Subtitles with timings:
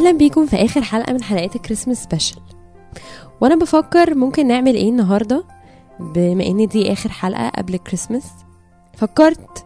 [0.00, 2.40] أهلا بيكم في آخر حلقة من حلقات ال Christmas special
[3.40, 5.44] وأنا بفكر ممكن نعمل إيه النهارده؟
[6.00, 8.24] بما إن دي آخر حلقة قبل الكريسماس
[8.96, 9.64] فكرت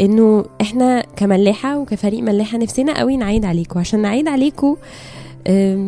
[0.00, 3.80] إنه إحنا كملاحة وكفريق ملاحة نفسنا قوي نعيد عليكم.
[3.80, 4.76] عشان نعيد عليكم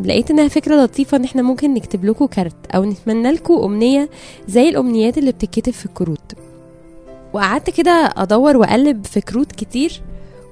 [0.05, 4.09] لقيت إنها فكرة لطيفة إن إحنا ممكن نكتب لكم كارت أو نتمنى لكم أمنية
[4.48, 6.32] زي الأمنيات اللي بتتكتب في الكروت.
[7.32, 10.02] وقعدت كده أدور وأقلب في كروت كتير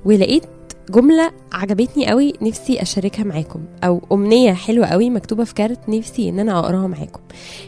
[0.04, 0.42] ولقيت
[0.90, 6.38] جملة عجبتني قوي نفسي أشاركها معاكم أو أمنية حلوة قوي مكتوبة في كارت نفسي إن
[6.38, 7.20] أنا أقراها معاكم.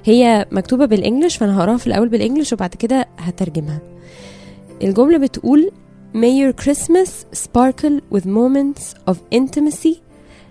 [0.04, 3.78] هي مكتوبة بالإنجلش فأنا هقراها في الأول بالإنجلش وبعد كده هترجمها.
[4.82, 5.70] الجملة بتقول
[6.14, 7.10] May your Christmas
[7.44, 9.94] sparkle with moments of intimacy,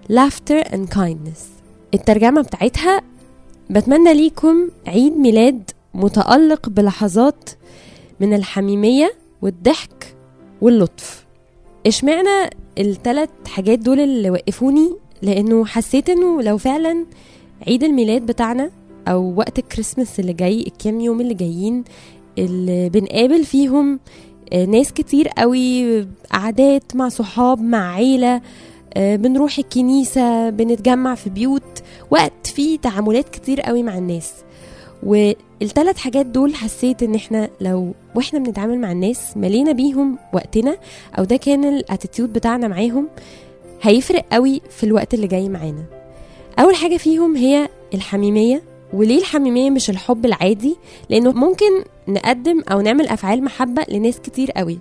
[0.10, 1.42] laughter and kindness.
[1.94, 3.02] الترجمة بتاعتها
[3.70, 7.50] بتمنى ليكم عيد ميلاد متألق بلحظات
[8.20, 10.16] من الحميمية والضحك
[10.62, 11.25] واللطف.
[11.86, 17.06] اشمعنى الثلاث حاجات دول اللي وقفوني؟ لأنه حسيت إنه لو فعلا
[17.68, 18.72] عيد الميلاد بتاعنا
[19.08, 21.84] أو وقت الكريسماس اللي جاي الكام يوم اللي جايين
[22.38, 24.00] اللي بنقابل فيهم
[24.54, 28.42] آه، ناس كتير قوي قعدات مع صحاب مع عيلة
[28.94, 34.34] آه، بنروح الكنيسة بنتجمع في بيوت وقت فيه تعاملات كتير قوي مع الناس.
[35.06, 40.78] والثلاث حاجات دول حسيت إن إحنا لو وإحنا بنتعامل مع الناس ملينا بيهم وقتنا
[41.20, 43.08] أو ده كان الاتيتيود بتاعنا معاهم
[43.82, 45.84] هيفرق قوي في الوقت اللي جاي معانا.
[46.60, 50.76] أول حاجة فيهم هي الحميمية وليه الحميمية مش الحب العادي؟
[51.10, 54.80] لأنه ممكن نقدم أو نعمل أفعال محبة لناس كتير قوي.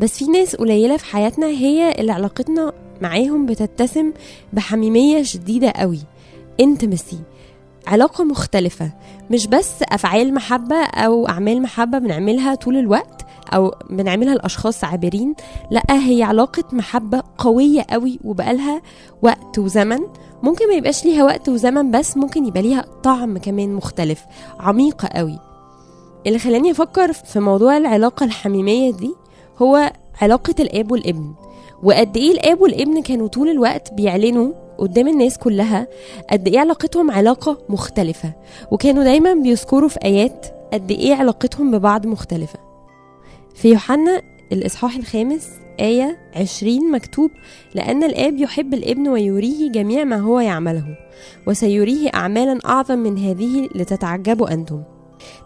[0.00, 4.12] بس في ناس قليلة في حياتنا هي اللي علاقتنا معاهم بتتسم
[4.52, 5.98] بحميمية شديدة قوي.
[6.62, 7.33] intimacy.
[7.86, 8.90] علاقة مختلفة
[9.30, 13.22] مش بس أفعال محبة أو أعمال محبة بنعملها طول الوقت
[13.54, 15.34] أو بنعملها لاشخاص عابرين
[15.70, 18.82] لأ هي علاقة محبة قوية قوي وبقالها
[19.22, 19.98] وقت وزمن.
[20.42, 24.24] ممكن ما يبقاش ليها وقت وزمن بس ممكن يبقى ليها طعم كمان مختلف
[24.60, 25.38] عميقه قوي.
[26.26, 29.14] اللي خلاني أفكر في موضوع العلاقة الحميمية دي
[29.62, 29.92] هو
[30.22, 31.34] علاقة الآب والابن.
[31.82, 35.86] وقد إيه الآب والابن كانوا طول الوقت بيعلنوا قدام الناس كلها
[36.30, 38.32] قد إيه علاقتهم علاقة مختلفة
[38.70, 42.58] وكانوا دايما بيذكروا في آيات قد إيه علاقتهم ببعض مختلفة.
[43.54, 45.48] في يوحنا الإصحاح الخامس
[45.80, 47.30] آية عشرين مكتوب
[47.74, 50.84] لأن الآب يحب الابن ويريه جميع ما هو يعمله
[51.46, 54.82] وسيريه أعمالا أعظم من هذه لتتعجبوا أنتم.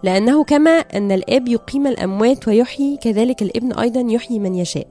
[0.02, 4.86] لأنه كما أن الآب يقيم الأموات ويحيي كذلك الابن أيضا يحيي من يشاء.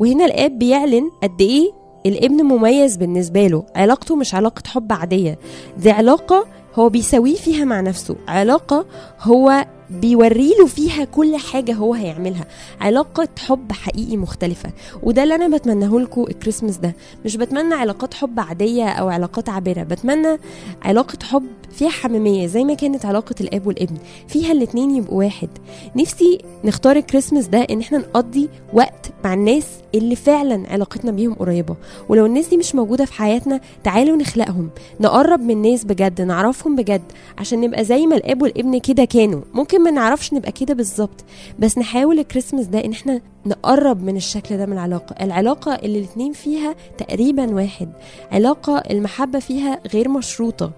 [0.00, 3.64] وهنا الآب بيعلن قد إيه الابن مميز بالنسبة له.
[3.76, 5.38] علاقته مش علاقة حب عادية.
[5.78, 8.16] دي علاقة هو بيسويه فيها مع نفسه.
[8.28, 8.86] علاقة
[9.20, 12.44] هو بيوريله فيها كل حاجة هو هيعملها.
[12.80, 14.70] علاقة حب حقيقي مختلفة.
[15.02, 16.94] وده اللي أنا بتمناه لكم الكريسماس ده.
[17.24, 19.82] مش بتمنى علاقات حب عادية أو علاقات عابرة.
[19.82, 20.38] بتمنى
[20.82, 23.96] علاقة حب فيها حميمية زي ما كانت علاقة الأب والابن.
[24.28, 25.48] فيها الاتنين يبقوا واحد.
[25.96, 31.76] نفسي نختار الكريسماس ده إن إحنا نقضي وقت مع الناس اللي فعلا علاقتنا بيهم قريبة.
[32.08, 34.70] ولو الناس دي مش موجودة في حياتنا تعالوا نخلقهم.
[35.00, 37.02] نقرب من ناس بجد نعرفهم بجد
[37.38, 39.40] عشان نبقى زي ما الأب والابن كده كانوا.
[39.54, 41.24] ممكن ما نعرفش نبقى كده بالظبط.
[41.58, 45.24] بس نحاول الكريسماس ده إن إحنا نقرب من الشكل ده من العلاقة.
[45.24, 47.92] العلاقة اللي الاتنين فيها تقريبا واحد.
[48.32, 50.72] علاقة المحبة فيها غير مشروطة.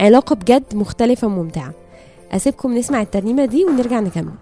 [0.00, 1.72] علاقة بجد مختلفة وممتعة.
[2.32, 4.34] أسيبكم نسمع الترنيمة دي ونرجع نكمل.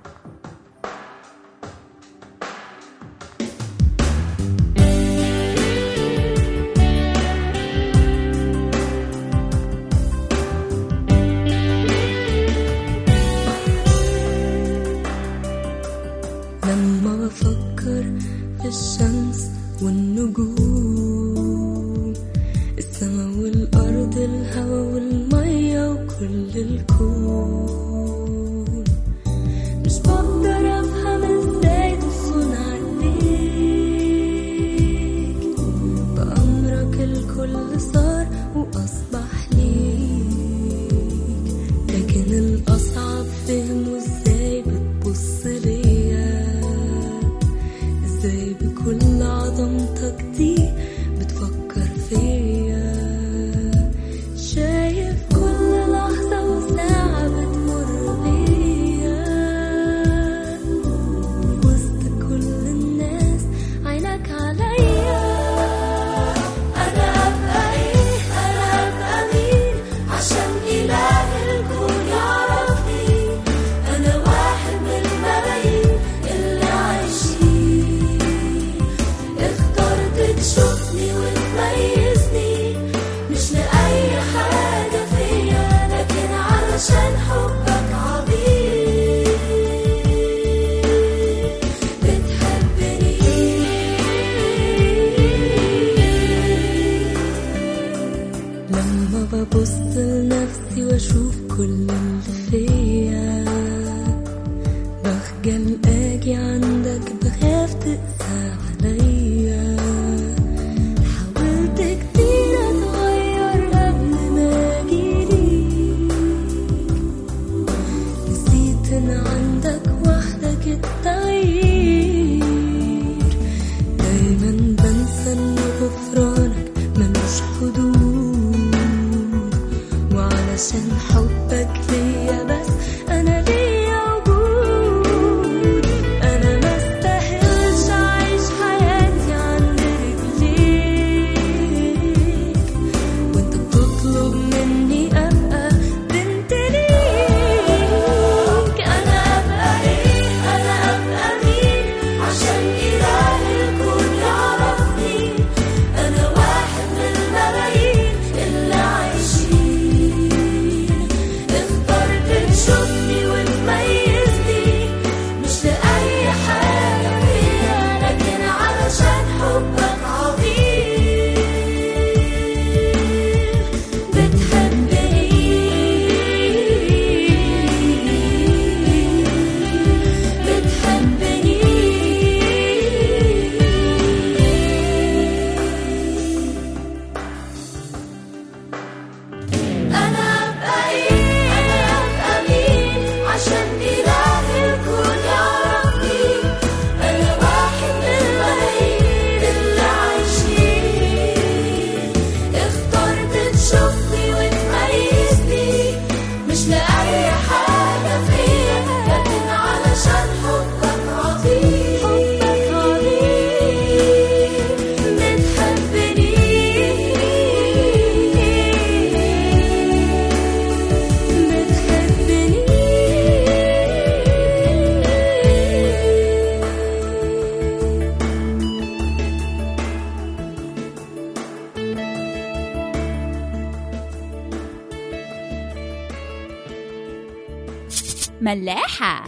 [238.54, 239.24] ملاحة.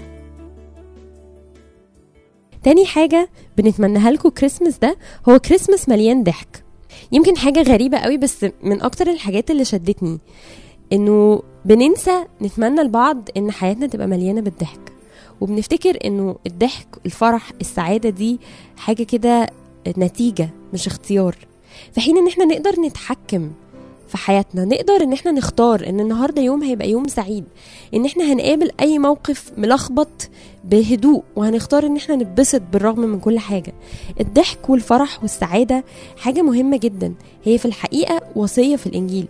[2.62, 4.96] تاني حاجة بنتمناها لكم كريسمس ده
[5.28, 6.64] هو كريسمس مليان ضحك.
[7.12, 10.19] يمكن حاجة غريبة قوي بس من أكتر الحاجات اللي شدتني
[10.93, 14.93] إنه بننسى نتمنى لبعض إن حياتنا تبقى مليانة بالضحك.
[15.40, 18.40] وبنفتكر إنه الضحك الفرح السعادة دي
[18.76, 19.50] حاجة كده
[19.99, 21.37] نتيجة مش اختيار.
[21.93, 23.50] في حين إن إحنا نقدر نتحكم
[24.08, 27.44] في حياتنا نقدر إن إحنا نختار إن النهارده يوم هيبقى يوم سعيد
[27.94, 30.28] إن إحنا هنقابل أي موقف ملخبط
[30.64, 33.72] بهدوء وهنختار إن إحنا نتبسط بالرغم من كل حاجة.
[34.20, 35.84] الضحك والفرح والسعادة
[36.16, 37.14] حاجة مهمة جدا
[37.44, 39.28] هي في الحقيقة وصية في الإنجيل.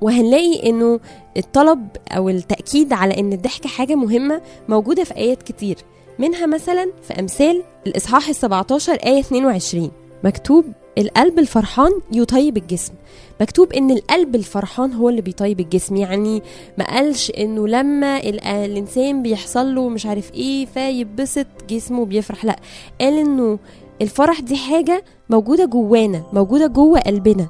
[0.00, 1.00] وهنلاقي إنه
[1.36, 5.76] الطلب أو التأكيد على إن الضحك حاجة مهمة موجودة في آيات كتير
[6.18, 9.90] منها مثلا في أمثال الإصحاح ال17 آية 22
[10.24, 10.64] مكتوب
[10.98, 12.92] القلب الفرحان يطيب الجسم.
[13.40, 15.96] مكتوب إن القلب الفرحان هو اللي بيطيب الجسم.
[15.96, 16.42] يعني
[16.78, 22.56] ما قالش إنه لما ال- الإنسان بيحصل له مش عارف إيه فيبسط جسمه بيفرح لا
[23.00, 23.58] قال إنه
[24.02, 27.48] الفرح دي حاجة موجودة جوانا موجودة جوه قلبنا.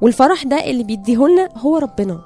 [0.00, 2.20] والفرح ده اللي بيديهولنا هو ربنا.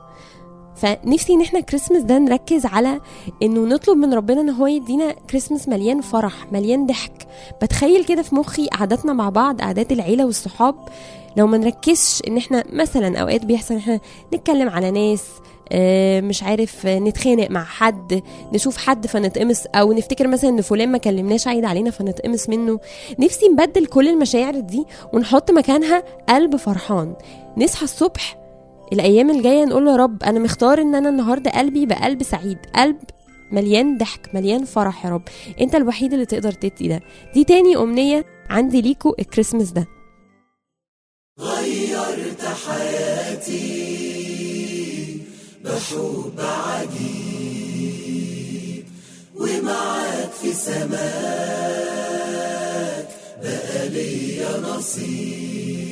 [0.76, 3.00] فنفسي إن إحنا كريسمس ده نركز على
[3.42, 7.26] إنه نطلب من ربنا إن هو يدينا كريسمس مليان فرح مليان ضحك.
[7.62, 10.74] بتخيل كده في مخي قعداتنا مع بعض قعدات العيلة والصحاب.
[11.36, 14.00] لو ما نركزش إن إحنا مثلا أوقات بيحصل إحنا
[14.34, 15.24] نتكلم على ناس
[15.72, 20.98] آه، مش عارف نتخانق مع حد نشوف حد فنتقمص أو نفتكر مثلا إن فلان ما
[20.98, 22.78] كلمناش عايد علينا فنتقمص منه.
[23.18, 27.14] نفسي نبدل كل المشاعر دي ونحط مكانها قلب فرحان.
[27.56, 28.41] نصحى الصبح
[28.92, 32.96] الأيام الجاية نقول يا رب أنا مختار إن أنا النهارده قلبي يبقى قلب سعيد قلب
[33.52, 35.22] مليان ضحك مليان فرح يا رب.
[35.60, 37.00] أنت الوحيد اللي تقدر تدي ده.
[37.34, 39.86] دي تاني أمنية عندي ليكو الكريسماس ده.
[41.40, 43.62] غيرت حياتي
[45.64, 47.64] بحب عجيب
[49.34, 50.92] ومعاك في سماك
[53.42, 55.91] بقى ليا نصيب.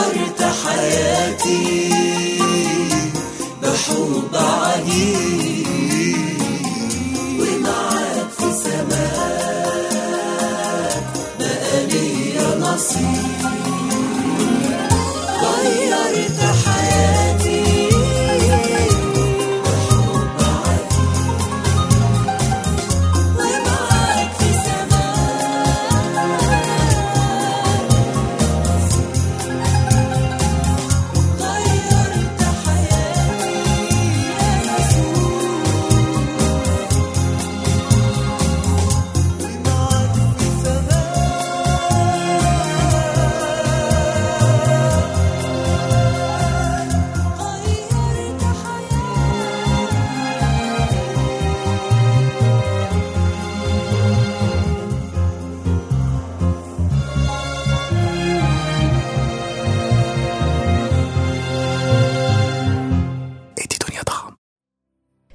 [0.00, 1.90] غيرت حياتي
[3.62, 5.69] بحب عجيب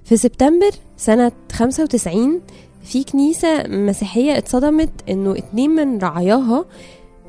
[0.05, 2.41] في سبتمبر سنة 95
[2.83, 6.65] في كنيسة مسيحية اتصدمت إنه اتنين من رعاياها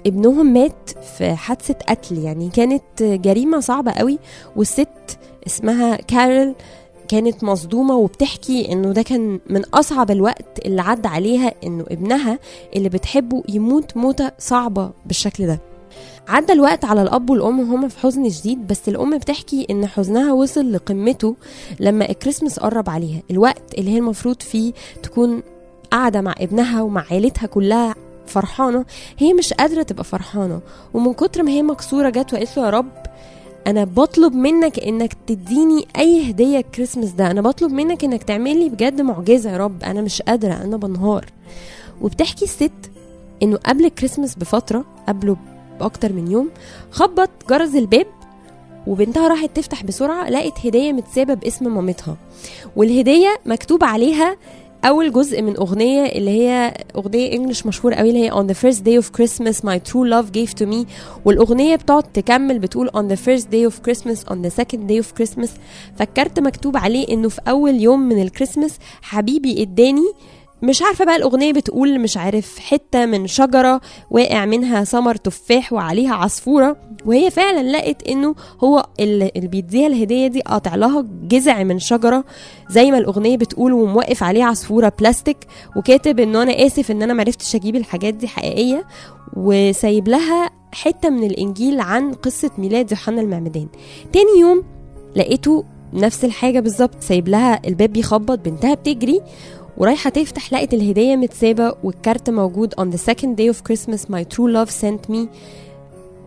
[0.07, 2.19] ابنهم مات في حادثة قتل.
[2.19, 4.19] يعني كانت جريمة صعبة قوي
[4.57, 6.55] والست اسمها كارل
[7.09, 12.39] كانت مصدومة وبتحكي إنه ده كان من أصعب الوقت اللي عدى عليها إنه ابنها
[12.77, 15.59] اللي بتحبه يموت موتة صعبة بالشكل ده.
[16.29, 20.73] عدى الوقت على الأب والأم وهما في حزن شديد بس الأم بتحكي إن حزنها وصل
[20.73, 21.37] لقمته
[21.81, 23.23] لما الكريسماس قرب عليها.
[23.31, 24.73] الوقت اللي هي المفروض فيه
[25.03, 25.43] تكون
[25.91, 27.95] قاعدة مع ابنها ومع عيلتها كلها
[28.27, 28.85] فرحانة
[29.19, 30.61] هي مش قادرة تبقى فرحانة.
[30.95, 32.89] ومن كتر ما هي مكسورة جت وقالت له يا رب
[33.67, 37.31] أنا بطلب منك إنك تديني أي هدية الكريسماس ده.
[37.31, 39.83] أنا بطلب منك إنك تعمل لي بجد معجزة يا رب.
[39.85, 41.27] أنا مش قادرة أنا بنهار.
[42.01, 42.73] وبتحكي الست
[43.43, 45.37] إنه قبل الكريسماس بفترة قبله
[45.81, 46.51] بأكتر من يوم
[46.91, 48.07] خبط جرس الباب
[48.87, 52.17] وبنتها راحت تفتح بسرعة لقت هدية متسابة باسم مامتها.
[52.77, 54.37] والهدية مكتوب عليها
[54.85, 58.79] أول جزء من أغنية اللي هي أغنية إنجلش مشهور قوي اللي هي on the first
[58.81, 60.87] day of Christmas my true love gave to me.
[61.25, 65.23] والأغنية بتقعد تكمل بتقول on the first day of Christmas on the second day of
[65.23, 65.49] Christmas.
[65.99, 70.13] فالكارت مكتوب عليه إنه في أول يوم من الكريسماس حبيبي إداني
[70.63, 76.15] مش عارفة بقى الأغنية بتقول مش عارف حتة من شجرة واقع منها ثمر تفاح وعليها
[76.15, 78.35] عصفورة وهي فعلا لقت إنه
[78.65, 82.25] هو اللي بيديها الهدية دي قاطع لها جذع من شجرة
[82.71, 85.37] زي ما الأغنية بتقول وموقف عليه عصفورة بلاستيك
[85.77, 88.85] وكاتب إنه أنا آسف إن أنا معرفتش أجيب الحاجات دي حقيقية
[89.37, 93.67] وسايب لها حتة من الإنجيل عن قصة ميلاد يوحنا المعمدان.
[94.13, 94.63] تاني يوم
[95.17, 99.21] لقيته نفس الحاجة بالظبط سايب لها الباب بيخبط بنتها بتجري
[99.79, 104.01] ورايحة تفتح لقت الهدية متسابة والكارت موجود on the second day of Christmas.
[104.11, 105.29] My true love sent me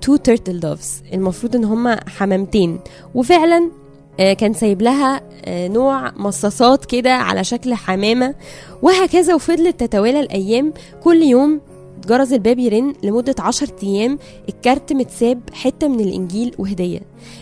[0.06, 1.14] two turtle doves.
[1.14, 2.80] المفروض إن هما حمامتين.
[3.16, 3.72] وفعلا
[4.20, 8.36] آه، كان سايب لها آه، نوع مصاصات كده على شكل حمامة.
[8.82, 10.74] وهكذا وفضلت تتوالى الأيام.
[11.04, 11.62] كل يوم
[12.08, 14.20] جرس الباب يرن لمدة عشر أيام.
[14.50, 17.00] الكارت متساب حتة من الإنجيل وهدية.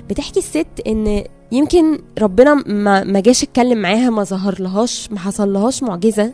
[0.10, 5.54] بتحكي الست إن يمكن ربنا ما ما جاش اتكلم معاها ما ظهر لهاش ما حصل
[5.54, 6.34] لهاش معجزة.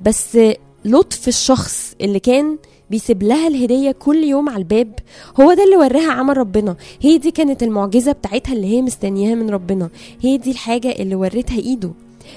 [0.00, 0.38] بس
[0.84, 2.58] لطف الشخص اللي كان
[2.90, 4.92] بيسيب لها الهدية كل يوم على الباب
[5.40, 6.76] هو ده اللي وراها عمل ربنا.
[7.00, 9.90] هي دي كانت المعجزة بتاعتها اللي هي مستنياها من ربنا.
[10.20, 11.90] هي دي الحاجة اللي ورتها ايده.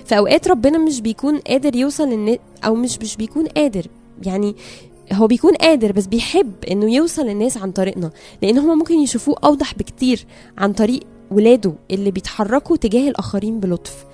[0.05, 3.87] في أوقات ربنا مش بيكون قادر يوصل للناس أو مش مش بيكون قادر.
[4.25, 4.55] يعني
[5.13, 8.11] هو بيكون قادر بس بيحب إنه يوصل للناس عن طريقنا.
[8.41, 10.25] لأن هما ممكن يشوفوه أوضح بكتير
[10.57, 10.99] عن طريق
[11.33, 14.05] ولاده اللي بيتحركوا تجاه الآخرين بلطف.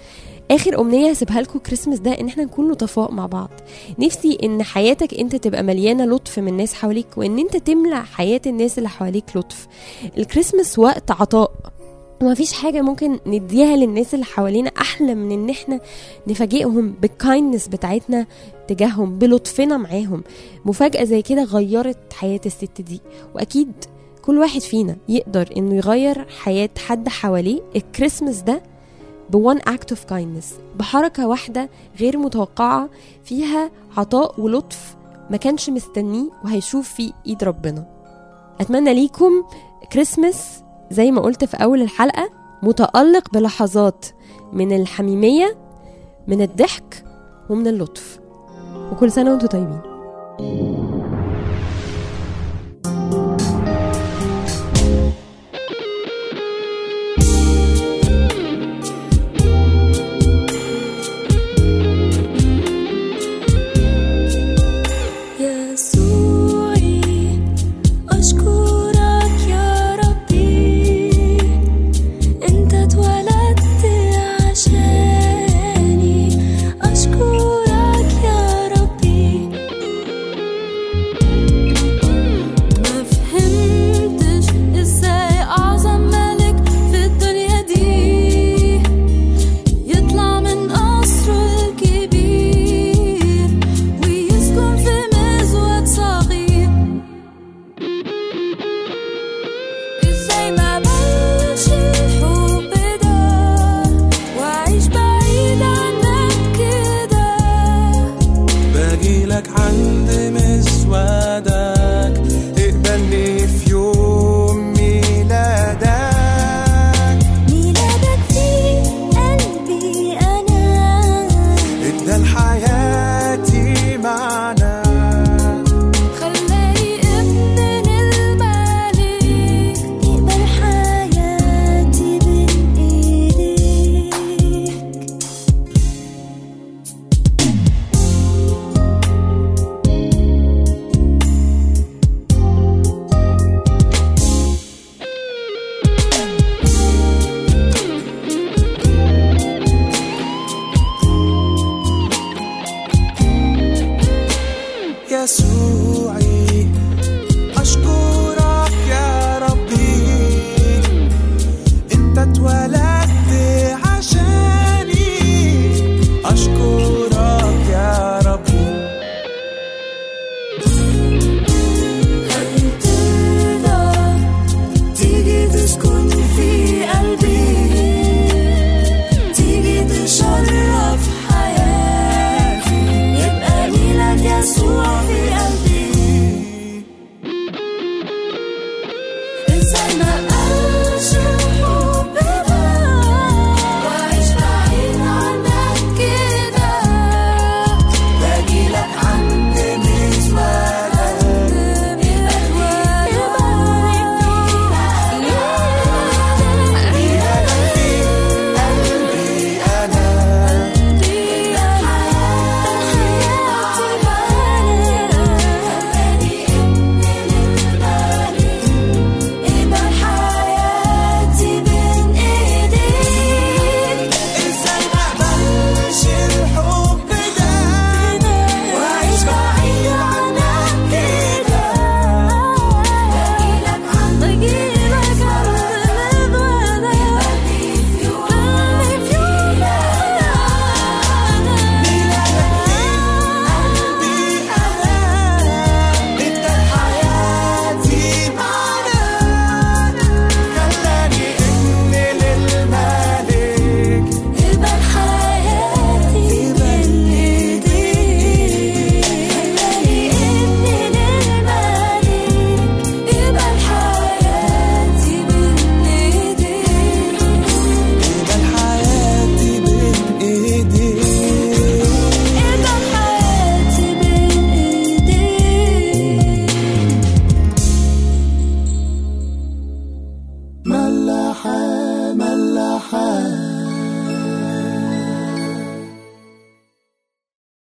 [0.51, 3.49] آخر أمنية هسيبها لكم كريسمس ده إن إحنا نكون لطفاء مع بعض.
[3.99, 8.77] نفسي إن حياتك أنت تبقى مليانة لطف من الناس حواليك وإن أنت تملى حياة الناس
[8.77, 9.67] اللي حواليك لطف.
[10.17, 11.51] الكريسماس وقت عطاء.
[12.21, 15.79] وما فيش حاجة ممكن نديها للناس اللي حوالينا أحلى من إن إحنا
[16.27, 18.25] نفاجئهم بالكايندنس بتاعتنا
[18.67, 20.23] تجاههم بلطفنا معاهم.
[20.65, 23.01] مفاجأة زي كده غيرت حياة الست دي.
[23.35, 23.71] وأكيد
[24.29, 27.61] كل واحد فينا يقدر إنه يغير حياة حد حواليه.
[27.75, 28.63] الكريسماس ده
[29.29, 32.89] ب one act of kindness بحركة واحدة غير متوقعة
[33.23, 34.95] فيها عطاء ولطف
[35.29, 37.85] ما كانش مستنيه وهيشوف فيه إيد ربنا.
[38.59, 39.31] أتمنى ليكم
[39.93, 42.29] كريسماس زي ما قلت في أول الحلقة
[42.63, 44.05] متألق بلحظات
[44.53, 45.57] من الحميمية
[46.27, 47.03] من الضحك
[47.49, 48.19] ومن اللطف.
[48.91, 49.81] وكل سنة وأنتم طيبين.
[50.39, 50.68] يسوعي